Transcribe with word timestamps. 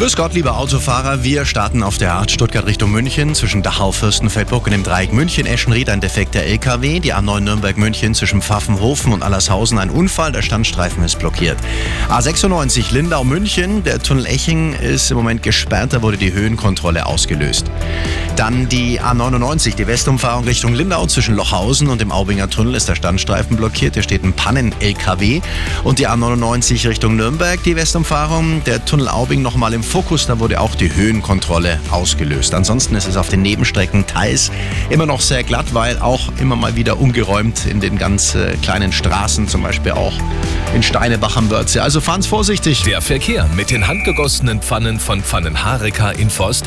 Grüß 0.00 0.16
Gott, 0.16 0.32
liebe 0.32 0.54
Autofahrer. 0.54 1.24
Wir 1.24 1.44
starten 1.44 1.82
auf 1.82 1.98
der 1.98 2.14
A8 2.14 2.30
Stuttgart 2.30 2.64
Richtung 2.64 2.90
München 2.90 3.34
zwischen 3.34 3.62
Dachau, 3.62 3.92
Fürstenfeldbruck 3.92 4.64
und 4.64 4.72
dem 4.72 4.82
Dreieck 4.82 5.12
München, 5.12 5.44
Eschenried 5.44 5.90
ein 5.90 6.00
defekter 6.00 6.40
LKW. 6.42 7.00
Die 7.00 7.12
A9 7.12 7.40
Nürnberg 7.40 7.76
München 7.76 8.14
zwischen 8.14 8.40
Pfaffenhofen 8.40 9.12
und 9.12 9.22
Allershausen 9.22 9.78
ein 9.78 9.90
Unfall. 9.90 10.32
Der 10.32 10.40
Standstreifen 10.40 11.04
ist 11.04 11.18
blockiert. 11.18 11.58
A96 12.08 12.94
Lindau 12.94 13.24
München. 13.24 13.84
Der 13.84 13.98
Tunnel 13.98 14.24
Eching 14.24 14.72
ist 14.72 15.10
im 15.10 15.18
Moment 15.18 15.42
gesperrt. 15.42 15.92
Da 15.92 16.00
wurde 16.00 16.16
die 16.16 16.32
Höhenkontrolle 16.32 17.04
ausgelöst. 17.04 17.70
Dann 18.40 18.70
die 18.70 18.98
A99, 18.98 19.76
die 19.76 19.86
Westumfahrung 19.86 20.44
Richtung 20.44 20.72
Lindau 20.72 21.06
zwischen 21.06 21.36
Lochhausen 21.36 21.88
und 21.88 22.00
dem 22.00 22.10
Aubinger 22.10 22.48
Tunnel 22.48 22.74
ist 22.74 22.88
der 22.88 22.94
Standstreifen 22.94 23.58
blockiert. 23.58 23.92
Hier 23.92 24.02
steht 24.02 24.24
ein 24.24 24.32
Pannen-LKW. 24.32 25.42
Und 25.84 25.98
die 25.98 26.08
A99 26.08 26.88
Richtung 26.88 27.16
Nürnberg, 27.16 27.62
die 27.64 27.76
Westumfahrung. 27.76 28.64
Der 28.64 28.82
Tunnel 28.82 29.08
Aubing 29.08 29.42
nochmal 29.42 29.74
im 29.74 29.82
Fokus, 29.82 30.26
da 30.26 30.38
wurde 30.38 30.58
auch 30.62 30.74
die 30.74 30.90
Höhenkontrolle 30.90 31.78
ausgelöst. 31.90 32.54
Ansonsten 32.54 32.94
ist 32.94 33.06
es 33.06 33.18
auf 33.18 33.28
den 33.28 33.42
Nebenstrecken 33.42 34.06
teils 34.06 34.50
immer 34.88 35.04
noch 35.04 35.20
sehr 35.20 35.44
glatt, 35.44 35.74
weil 35.74 35.98
auch 35.98 36.32
immer 36.40 36.56
mal 36.56 36.76
wieder 36.76 36.98
umgeräumt 36.98 37.66
in 37.66 37.80
den 37.80 37.98
ganz 37.98 38.34
äh, 38.34 38.56
kleinen 38.62 38.92
Straßen, 38.92 39.48
zum 39.48 39.62
Beispiel 39.62 39.92
auch 39.92 40.14
in 40.74 40.82
Steinebach 40.82 41.36
am 41.36 41.50
Wörthsee. 41.50 41.80
Also 41.80 42.00
fahren's 42.00 42.26
vorsichtig. 42.26 42.84
Der 42.84 43.02
Verkehr 43.02 43.50
mit 43.54 43.70
den 43.70 43.86
handgegossenen 43.86 44.62
Pfannen 44.62 44.98
von 44.98 45.20
Pfannenhareka 45.20 46.12
in 46.12 46.30
Forst 46.30 46.66